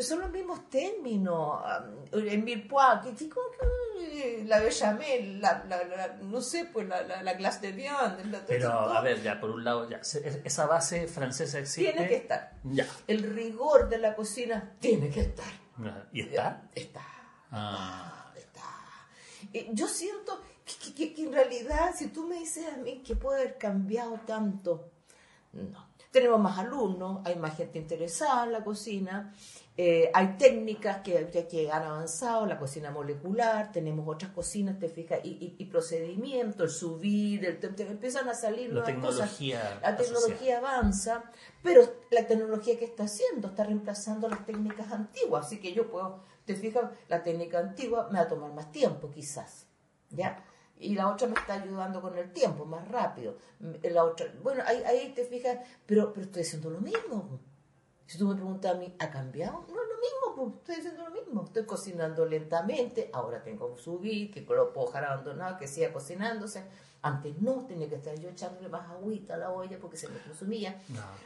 [0.00, 1.60] son los mismos términos.
[2.12, 7.72] En Milpois, que que la bechamel, la, la, no sé, pues la, la, glace de
[7.72, 8.38] viande.
[8.46, 10.00] Pero, a ver, ya, por un lado, ya,
[10.44, 11.92] esa base francesa existe.
[11.92, 12.52] Tiene que estar.
[12.64, 12.86] Ya.
[13.06, 15.52] El rigor de la cocina tiene que estar.
[16.12, 16.68] ¿Y está?
[16.74, 17.06] Está.
[17.50, 18.32] Ah.
[18.36, 18.62] Está.
[19.52, 23.40] Eh, yo siento que, que en realidad, si tú me dices a mí que puede
[23.40, 24.90] haber cambiado tanto,
[25.52, 25.85] no
[26.16, 29.34] tenemos más alumnos, hay más gente interesada en la cocina,
[29.76, 35.20] eh, hay técnicas que, que, han avanzado, la cocina molecular, tenemos otras cocinas, te fijas,
[35.24, 41.22] y, y, procedimientos, el subir, el, empiezan a salir la tecnología La tecnología avanza,
[41.62, 46.22] pero la tecnología que está haciendo está reemplazando las técnicas antiguas, así que yo puedo,
[46.46, 49.66] te fijas, la técnica antigua me va a tomar más tiempo quizás,
[50.08, 50.42] ¿ya?
[50.78, 53.36] Y la otra me está ayudando con el tiempo, más rápido.
[53.82, 57.40] La otra, bueno, ahí, ahí te fijas, pero, pero estoy haciendo lo mismo.
[58.06, 59.64] Si tú me preguntas a mí, ¿ha cambiado?
[59.68, 61.44] No es lo mismo, pues estoy haciendo lo mismo.
[61.44, 66.62] Estoy cocinando lentamente, ahora tengo que subir, que lo puedo dejar abandonado, que siga cocinándose.
[67.02, 70.18] Antes no, tenía que estar yo echándole más agüita a la olla porque se me
[70.18, 70.80] consumía.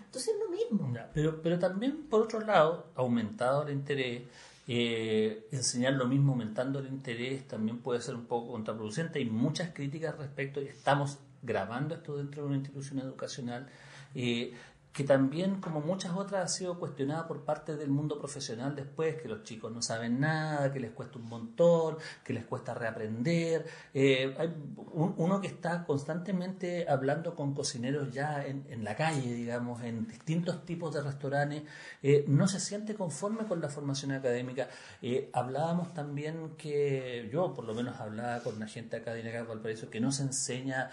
[0.04, 0.92] Entonces es lo mismo.
[1.12, 4.22] Pero, pero también, por otro lado, aumentado el interés,
[4.68, 9.18] eh, enseñar lo mismo aumentando el interés también puede ser un poco contraproducente.
[9.18, 13.68] Hay muchas críticas respecto, estamos grabando esto dentro de una institución educacional.
[14.14, 14.54] Eh,
[14.92, 19.28] que también, como muchas otras, ha sido cuestionada por parte del mundo profesional después, que
[19.28, 23.66] los chicos no saben nada, que les cuesta un montón, que les cuesta reaprender.
[23.94, 24.52] Eh, hay
[24.92, 30.92] uno que está constantemente hablando con cocineros ya en, la calle, digamos, en distintos tipos
[30.92, 31.62] de restaurantes,
[32.02, 34.68] eh, no se siente conforme con la formación académica.
[35.02, 39.88] Eh, hablábamos también que, yo por lo menos hablaba con una gente académica de Valparaíso,
[39.88, 40.90] que no se enseña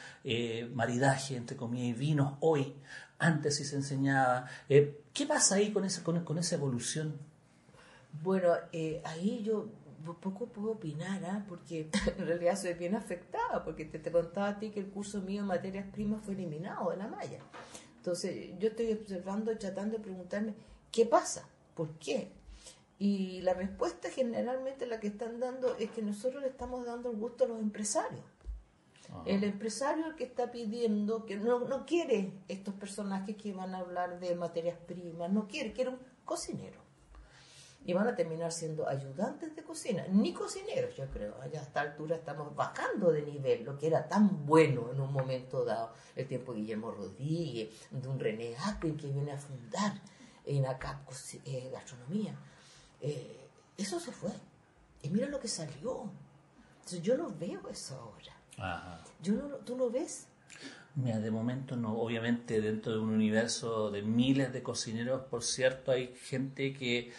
[0.73, 2.75] maridaje entre comida y vinos hoy
[3.19, 4.47] antes sí se enseñaba.
[4.69, 7.17] Eh, ¿Qué pasa ahí con, esa, con, esa evolución?
[8.23, 9.67] Bueno, eh, ahí yo
[10.15, 11.45] poco puedo opinar, ¿ah?
[11.47, 15.21] porque en realidad soy bien afectada, porque te, te, contaba a ti que el curso
[15.21, 17.39] mío de materias primas fue eliminado de la malla.
[17.97, 20.53] Entonces yo estoy observando, tratando de preguntarme,
[20.91, 21.47] ¿qué pasa?
[21.75, 22.31] ¿Por qué?
[22.99, 27.17] Y la respuesta generalmente la que están dando es que nosotros le estamos dando el
[27.17, 28.23] gusto a los empresarios.
[29.25, 33.79] El empresario el que está pidiendo, que no, no quiere estos personajes que van a
[33.79, 36.81] hablar de materias primas, no quiere, quiere un cocinero.
[37.85, 41.35] Y van a terminar siendo ayudantes de cocina, ni cocineros, yo creo.
[41.41, 45.13] Allá a esta altura estamos bajando de nivel, lo que era tan bueno en un
[45.13, 49.93] momento dado, el tiempo de Guillermo Rodríguez, de un René Appen que viene a fundar
[50.45, 51.01] en acá
[51.45, 52.37] eh, gastronomía.
[52.99, 54.31] Eh, eso se fue.
[55.03, 56.09] Y mira lo que salió.
[56.77, 58.36] Entonces yo no veo eso ahora.
[59.21, 60.27] Yo no, ¿Tú lo ves?
[60.95, 61.97] Mira, de momento no.
[61.97, 67.11] Obviamente dentro de un universo de miles de cocineros, por cierto, hay gente que,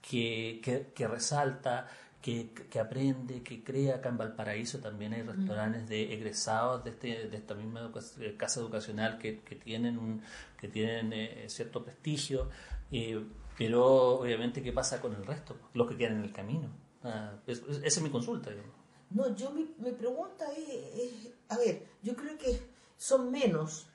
[0.00, 0.60] que,
[0.94, 1.86] que, resalta,
[2.22, 3.96] que, que, aprende, que crea.
[3.96, 7.92] Acá en Valparaíso también hay restaurantes de egresados de, este, de esta misma
[8.38, 10.22] casa educacional que, que tienen, un,
[10.58, 12.48] que tienen eh, cierto prestigio.
[12.90, 13.22] Eh,
[13.58, 15.56] pero obviamente, ¿qué pasa con el resto?
[15.74, 16.70] Los que quedan en el camino.
[17.02, 18.50] Ah, esa es mi consulta.
[18.50, 18.85] Digamos.
[19.10, 22.60] No, yo mi, pregunta es, a ver, yo creo que
[22.96, 23.86] son menos.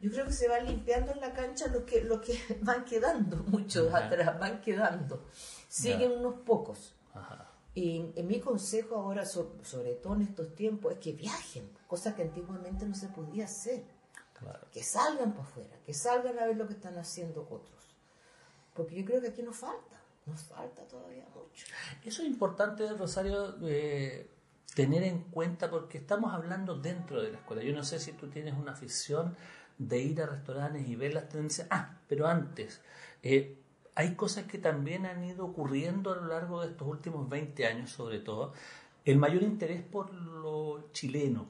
[0.00, 3.38] Yo creo que se va limpiando en la cancha lo que, lo que van quedando,
[3.44, 5.26] muchos atrás, van quedando.
[5.68, 6.94] Siguen unos pocos.
[7.74, 12.22] Y en mi consejo ahora, sobre todo en estos tiempos, es que viajen, cosa que
[12.22, 13.82] antiguamente no se podía hacer.
[14.70, 17.96] Que salgan para afuera, que salgan a ver lo que están haciendo otros.
[18.74, 21.66] Porque yo creo que aquí nos falta, nos falta todavía mucho.
[22.04, 24.28] Eso es importante, Rosario, eh,
[24.74, 27.62] tener en cuenta, porque estamos hablando dentro de la escuela.
[27.62, 29.36] Yo no sé si tú tienes una afición
[29.78, 31.66] de ir a restaurantes y ver las tendencias.
[31.70, 32.80] Ah, pero antes,
[33.22, 33.58] eh,
[33.94, 37.90] hay cosas que también han ido ocurriendo a lo largo de estos últimos 20 años,
[37.90, 38.52] sobre todo.
[39.04, 41.46] El mayor interés por lo chileno,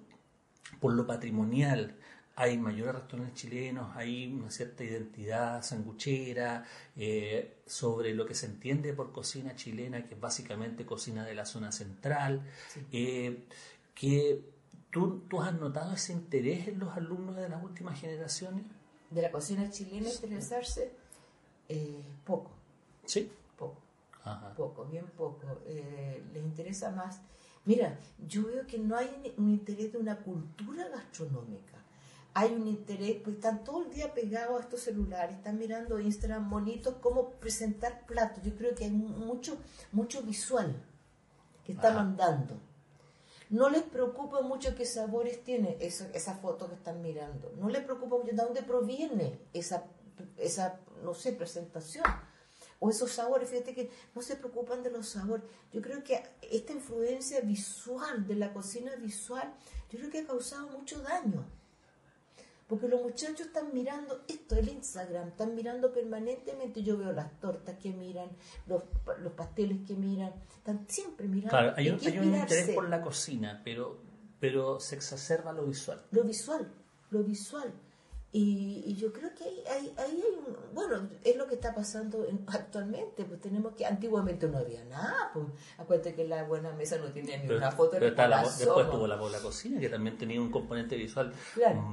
[0.80, 1.96] por lo patrimonial,
[2.36, 6.64] hay mayores restaurantes chilenos, hay una cierta identidad sanguchera
[6.96, 11.46] eh, sobre lo que se entiende por cocina chilena, que es básicamente cocina de la
[11.46, 12.42] zona central,
[12.90, 13.44] eh,
[13.94, 14.44] que
[14.90, 18.64] ¿tú, ¿tú, has notado ese interés en los alumnos de las últimas generaciones?
[19.10, 20.90] De la cocina chilena interesarse
[21.68, 22.50] eh, poco.
[23.04, 23.30] Sí.
[23.56, 23.80] Poco.
[24.56, 25.60] Poco, bien poco.
[25.66, 27.20] les interesa más.
[27.64, 31.83] Mira, yo veo que no hay un interés de una cultura gastronómica
[32.34, 36.50] hay un interés, pues están todo el día pegados a estos celulares, están mirando Instagram
[36.50, 38.42] bonitos, cómo presentar platos.
[38.42, 39.56] Yo creo que hay mucho,
[39.92, 40.74] mucho visual
[41.64, 42.58] que está mandando.
[43.50, 47.52] No les preocupa mucho qué sabores tiene esa, esa foto que están mirando.
[47.56, 49.84] No les preocupa mucho de dónde proviene esa,
[50.36, 52.04] esa, no sé, presentación.
[52.80, 55.44] O esos sabores, fíjate que no se preocupan de los sabores.
[55.72, 59.54] Yo creo que esta influencia visual, de la cocina visual,
[59.88, 61.46] yo creo que ha causado mucho daño.
[62.74, 66.82] Porque los muchachos están mirando esto, el Instagram, están mirando permanentemente.
[66.82, 68.28] Yo veo las tortas que miran,
[68.66, 68.82] los,
[69.20, 71.50] los pasteles que miran, están siempre mirando.
[71.50, 74.00] Claro, hay un, hay un interés por la cocina, pero,
[74.40, 76.02] pero se exacerba lo visual.
[76.10, 76.68] Lo visual,
[77.10, 77.72] lo visual.
[78.36, 83.24] Y, yo creo que ahí, ahí, hay un, bueno, es lo que está pasando actualmente,
[83.24, 85.46] pues tenemos que, antiguamente no había nada, pues.
[85.78, 89.06] Acuérdate que la buena mesa no tiene ni una foto pero está la, Después tuvo
[89.06, 91.32] la, la cocina, que también tenía un componente visual.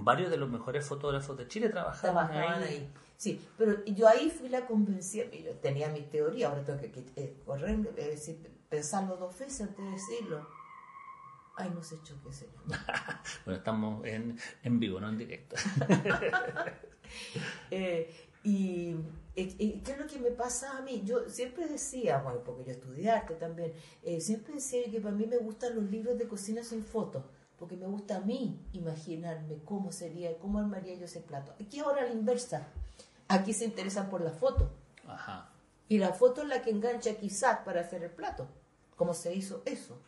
[0.01, 2.91] Varios de los mejores fotógrafos de Chile trabajaban, ahí.
[3.17, 7.35] Sí, pero yo ahí fui la convencida, yo tenía mi teoría, ahora tengo que eh,
[7.45, 8.17] correr, eh,
[8.67, 10.60] pensarlo dos veces antes de decirlo
[11.61, 12.55] Ay, no sé qué señor.
[13.45, 15.55] bueno, estamos en, en, vivo, no en directo.
[17.69, 18.09] Eh,
[18.43, 18.95] Y,
[19.35, 21.03] ¿qué es lo que me pasa a mí?
[21.05, 25.25] Yo siempre decía, bueno, porque yo estudié arte también, eh, siempre decía que para mí
[25.25, 27.23] me gustan los libros de cocina sin fotos,
[27.59, 31.53] porque me gusta a mí imaginarme cómo sería, cómo armaría yo ese plato.
[31.61, 32.67] Aquí ahora la inversa.
[33.27, 34.71] Aquí se interesan por la foto.
[35.87, 38.47] Y la foto es la que engancha quizás para hacer el plato,
[38.95, 40.01] cómo se hizo eso.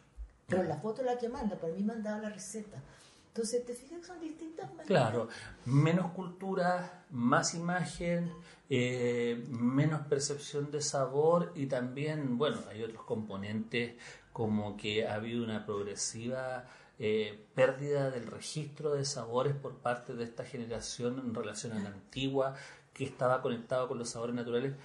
[0.47, 2.81] Pero la foto es la que manda, para mí mandaba la receta.
[3.27, 4.85] Entonces, ¿te fijas que son distintas maneras?
[4.85, 5.27] Claro,
[5.65, 8.31] menos cultura, más imagen,
[8.69, 13.95] eh, menos percepción de sabor y también, bueno, hay otros componentes
[14.31, 16.65] como que ha habido una progresiva
[16.99, 21.89] eh, pérdida del registro de sabores por parte de esta generación en relación a la
[21.89, 22.55] antigua
[22.93, 24.75] que estaba conectado con los sabores naturales,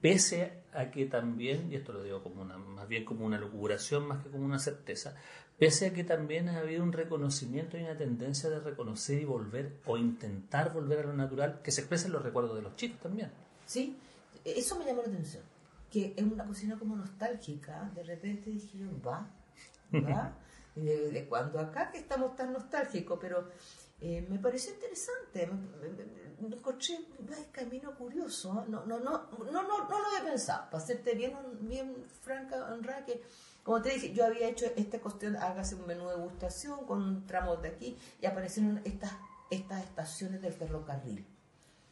[0.00, 4.06] pese a que también, y esto lo digo como una, más bien como una locuración
[4.06, 5.14] más que como una certeza,
[5.58, 9.76] pese a que también ha habido un reconocimiento y una tendencia de reconocer y volver
[9.86, 13.00] o intentar volver a lo natural que se expresa en los recuerdos de los chicos
[13.00, 13.30] también.
[13.66, 13.96] Sí,
[14.44, 15.42] eso me llamó la atención,
[15.90, 19.28] que es una cocina como nostálgica, de repente dije yo, va,
[19.92, 20.34] va,
[20.76, 23.48] de, de cuando acá que estamos tan nostálgicos, pero
[24.00, 25.46] eh, me pareció interesante,
[26.40, 31.14] encontré un camino curioso, no, no, no, no, no, no lo había pensado, para serte
[31.14, 33.22] bien, bien franca, honra, que
[33.62, 37.60] como te dije, yo había hecho esta cuestión, hágase un menú de degustación con tramos
[37.62, 39.12] de aquí y aparecieron estas,
[39.50, 41.26] estas estaciones del ferrocarril.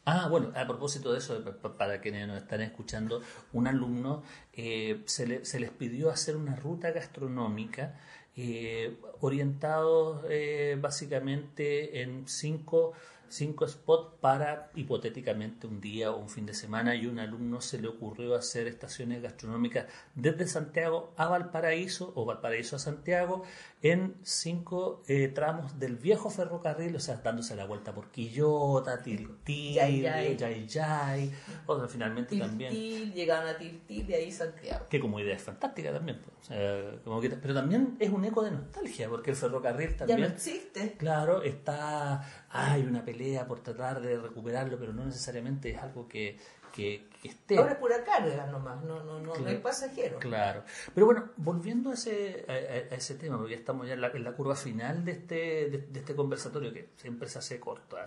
[0.05, 1.43] Ah, bueno, a propósito de eso,
[1.77, 3.21] para quienes nos están escuchando,
[3.53, 7.99] un alumno eh, se, se, les pidió hacer una ruta gastronómica
[8.35, 12.93] eh, orientados eh, básicamente en cinco
[13.29, 17.79] cinco spots para hipotéticamente un día o un fin de semana y un alumno se
[17.79, 23.43] le ocurrió hacer estaciones gastronómicas desde Santiago a Valparaíso o Valparaíso a Santiago
[23.81, 29.75] en cinco eh, tramos del viejo ferrocarril, o sea, dándose la vuelta por Quillota, Tiltil,
[29.75, 31.33] Yay Yay,
[31.65, 33.13] o finalmente también.
[33.13, 34.87] llegaron a Tiltil y ahí Santiago.
[34.89, 39.31] Que como idea es fantástica también, pues, pero también es un eco de nostalgia, porque
[39.31, 40.19] el ferrocarril también.
[40.19, 40.95] Ya no existe.
[40.97, 46.37] Claro, está hay una pelea por tratar de recuperarlo, pero no necesariamente es algo que,
[46.73, 47.57] que, esté.
[47.57, 50.19] Ahora es pura carga nomás, no, no, no, hay pasajeros.
[50.19, 50.63] Claro.
[50.93, 54.23] Pero bueno, volviendo a ese, a, ese tema, porque ya estamos ya en la, en
[54.23, 58.05] la curva final de este, de, este conversatorio, que siempre se hace corto, ¿ah?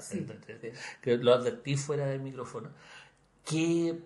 [1.00, 2.70] que lo advertí fuera del micrófono,
[3.44, 4.00] que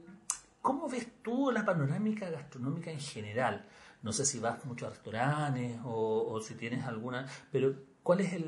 [0.61, 3.64] ¿cómo ves tú la panorámica gastronómica en general?
[4.03, 7.75] No sé si vas mucho a restaurantes o, o si tienes alguna, pero
[8.07, 8.40] ¿Cuál es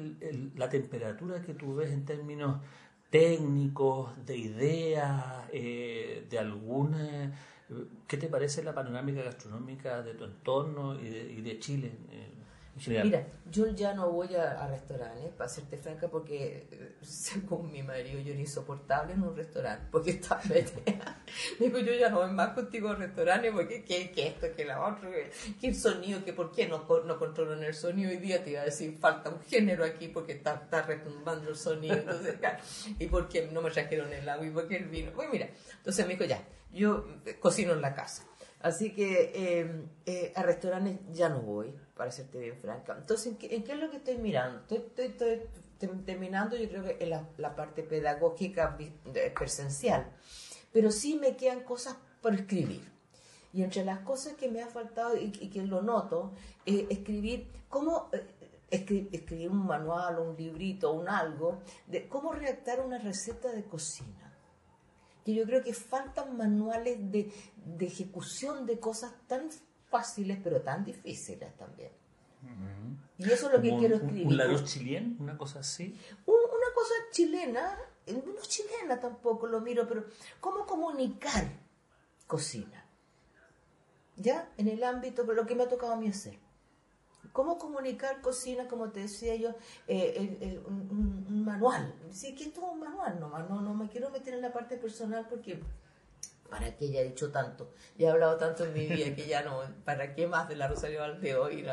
[0.55, 2.61] la temperatura que tú ves en términos
[3.11, 7.33] técnicos, de ideas, eh, de alguna...
[8.07, 11.91] ¿Qué te parece la panorámica gastronómica de tu entorno y de, Chile?
[12.09, 12.38] Eh,
[12.87, 18.21] Mira, yo ya no voy a, restaurantes, para serte franca, porque eh, según mi marido
[18.21, 21.23] yo era insoportable en un restaurante, porque está metida.
[21.59, 24.87] Digo, yo ya no voy más contigo a restaurantes, porque qué, qué esto, qué la
[24.87, 25.11] otra,
[25.61, 28.11] qué el sonido, que por qué no, no controlan el sonido.
[28.11, 31.57] Hoy día te iba a decir, falta un género aquí porque está, está retumbando el
[31.57, 32.37] sonido, entonces,
[32.99, 35.11] y por qué no me trajeron el agua y por qué el vino.
[35.13, 37.07] Pues mira, entonces me dijo, ya, yo
[37.41, 38.25] cocino en la casa.
[38.61, 42.97] Así que eh, eh, a restaurantes ya no voy para serte bien franca.
[42.99, 44.63] Entonces, ¿en qué, es lo que estoy mirando?
[44.69, 45.15] Estoy,
[46.05, 48.77] terminando, yo creo que en la, parte pedagógica
[49.35, 50.11] presencial,
[50.73, 52.83] pero sí me quedan cosas por escribir.
[53.53, 56.33] Y entre las cosas que me ha faltado y, que lo noto,
[56.67, 58.11] es escribir cómo...
[58.13, 58.27] Eh,
[58.71, 64.28] escribir, un manual, un librito, un algo, de cómo redactar una receta de cocina.
[65.29, 67.31] Que yo creo que faltan manuales de,
[67.67, 69.51] de ejecución de cosas tan
[69.91, 71.91] fáciles pero tan difíciles también.
[73.19, 74.27] Y eso es lo que quiero escribir.
[74.27, 75.17] ¿Un, un chileno?
[75.19, 75.95] ¿Una cosa así?
[76.25, 80.07] una cosa chilena, no chilena tampoco lo miro, pero
[80.41, 81.47] ¿cómo comunicar
[82.27, 82.87] cocina?
[84.17, 84.51] ¿Ya?
[84.57, 86.39] En el ámbito, de lo que me ha tocado a mí hacer.
[87.39, 89.55] ¿Cómo comunicar cocina, como te decía yo,
[89.87, 91.95] eh, un, manual?
[92.11, 94.77] Sí, que esto es un manual nomás, no, no me quiero meter en la parte
[94.77, 95.63] personal porque
[96.51, 97.71] ¿Para qué ya he dicho tanto?
[97.97, 100.67] Ya he hablado tanto en mi vida que ya no, ¿para qué más de la
[100.67, 101.45] Rosario Valteo?
[101.45, 101.65] hoy?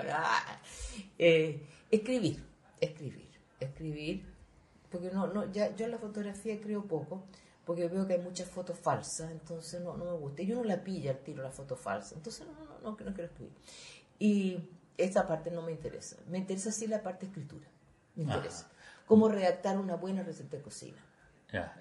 [1.17, 2.45] Eh, escribir,
[2.79, 4.23] escribir, escribir,
[4.91, 7.23] porque no, no, ya yo en la fotografía creo poco,
[7.65, 10.43] porque veo que hay muchas fotos falsas, entonces no, no me gusta.
[10.43, 13.31] Yo no la pilla al tiro la foto falsa, entonces no, no, no, no, quiero
[13.31, 13.53] escribir.
[14.19, 14.59] Y
[14.97, 16.17] esta parte no me interesa.
[16.27, 17.67] Me interesa sí la parte escritura,
[18.15, 18.69] me interesa.
[19.05, 21.05] Cómo redactar una buena receta de cocina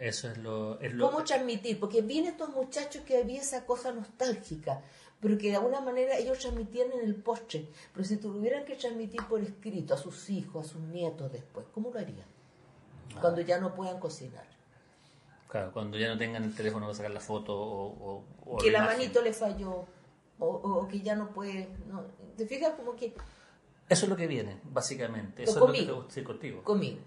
[0.01, 1.81] eso es lo, ¿Cómo transmitir?
[1.81, 4.83] Porque vienen estos muchachos que había esa cosa nostálgica,
[5.21, 7.69] pero que de alguna manera ellos transmitían en el postre.
[7.93, 11.91] Pero si tuvieran que transmitir por escrito a sus hijos, a sus nietos después, ¿cómo
[11.91, 12.27] lo harían?
[13.21, 14.45] Cuando ya no puedan cocinar.
[15.49, 18.25] Claro, cuando ya no tengan el teléfono para sacar la foto o...
[18.61, 19.87] que la, manito le falló
[20.39, 21.69] o, que ya no puede...
[21.89, 22.03] No,
[22.37, 23.15] ¿Te fijas como que...
[23.89, 25.43] Eso es lo que viene, básicamente.
[25.43, 26.63] Eso conmigo, es lo que contigo.
[26.63, 27.01] Conmigo.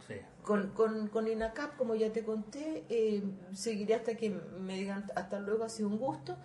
[0.43, 3.23] Con, con, con, INACAP, como ya te conté, eh,
[3.53, 6.37] seguiré hasta que me digan hasta luego, ha sido un gusto.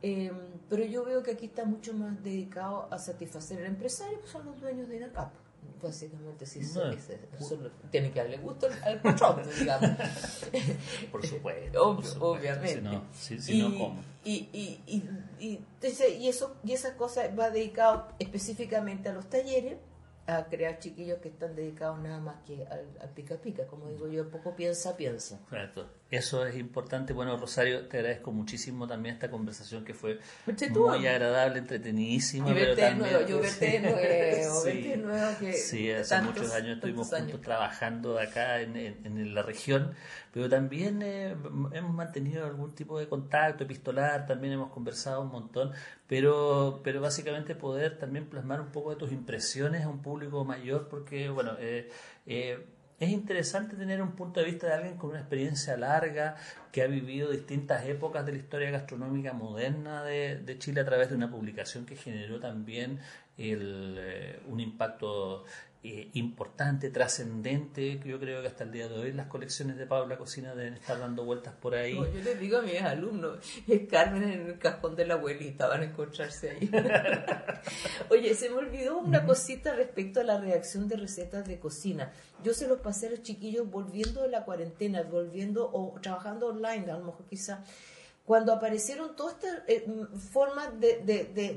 [0.00, 0.32] Eh,
[0.68, 4.46] pero yo veo que aquí está mucho más dedicado a satisfacer al empresario, que son
[4.46, 5.41] los dueños de INACAP
[5.82, 6.82] básicamente sí, eso,
[7.90, 9.90] tiene que darle gusto al, patrón, digamos.
[11.10, 11.98] Por supuesto.
[12.20, 12.74] Obviamente.
[13.12, 14.04] Si no, si, no ¿cómo?
[14.24, 15.02] Y, y, y,
[15.40, 19.78] y, y, eso, y esa cosa va dedicado específicamente a los talleres
[20.26, 24.30] a crear chiquillos que están dedicados nada más que al, pica pica, como digo yo,
[24.30, 25.40] poco piensa, piensa.
[26.12, 27.14] Eso es importante.
[27.14, 30.18] Bueno, Rosario, te agradezco muchísimo también esta conversación que fue
[30.74, 32.50] muy agradable, entretenidísima.
[32.50, 33.96] Y verte de nuevo, yo verte de nuevo,
[34.64, 39.40] verte de nuevo que Sí, hace muchos años estuvimos juntos trabajando acá en, en, la
[39.40, 39.94] región,
[40.34, 41.34] pero también eh,
[41.72, 45.72] hemos mantenido algún tipo de contacto epistolar, también hemos conversado un montón,
[46.06, 50.88] pero, pero básicamente poder también plasmar un poco de tus impresiones a un público mayor,
[50.90, 51.88] porque, bueno, eh,
[52.26, 52.66] eh,
[53.02, 56.36] es interesante tener un punto de vista de alguien con una experiencia larga,
[56.70, 61.16] que ha vivido distintas épocas de la historia gastronómica moderna de, Chile a través de
[61.16, 63.00] una publicación que generó también
[63.38, 65.44] eh, un impacto
[65.84, 68.00] eh, importante, trascendente.
[68.04, 70.74] Yo creo que hasta el día de hoy las colecciones de Pablo La Cocina deben
[70.74, 71.96] estar dando vueltas por ahí.
[71.96, 75.80] yo les digo a mis alumnos, es Carmen en el cajón de la abuelita, van
[75.80, 76.70] a encontrarse ahí.
[78.10, 82.12] Oye, se me olvidó una cosita respecto a la reacción de recetas de cocina.
[82.44, 86.92] Yo se los pasé a los chiquillos volviendo de la cuarentena, volviendo o trabajando online,
[86.92, 87.64] a lo mejor quizá
[88.32, 89.84] cuando aparecieron todas estas eh,
[90.32, 91.02] formas de,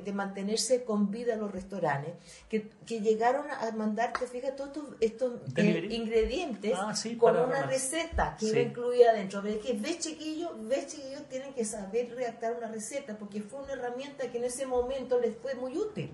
[0.03, 2.15] de, mantenerse con vida los restaurantes,
[2.49, 8.47] que, que llegaron a mandarte, fíjate, todos estos, eh, ingredientes ah, con una receta que
[8.47, 9.41] iba incluida dentro.
[9.41, 13.71] Pero que ves chiquillos, ves chiquillos, tienen que saber redactar una receta, porque fue una
[13.71, 16.11] herramienta que en ese momento les fue muy útil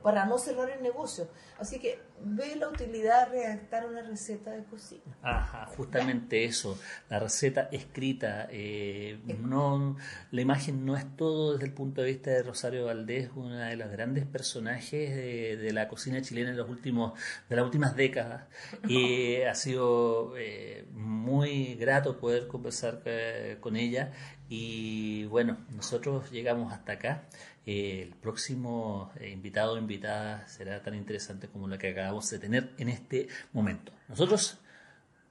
[0.00, 1.26] para no cerrar el negocio.
[1.58, 5.02] Así que ve la utilidad de redactar una receta de cocina.
[5.22, 9.96] Ajá, justamente eso, la receta escrita, eh, no,
[10.30, 13.76] la imagen no es todo desde el punto de vista de Rosario Valdés, una de
[13.76, 18.44] los grandes personajes de, la cocina chilena en los últimos, de las últimas décadas.
[18.88, 24.12] Y ha sido eh, muy grato poder conversar eh, con ella
[24.48, 27.24] y bueno, nosotros llegamos hasta acá
[27.66, 32.74] el próximo eh, invitado o invitada será tan interesante como la que acabamos de tener
[32.78, 33.92] en este momento.
[34.08, 34.58] Nosotros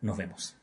[0.02, 0.63] nos vemos.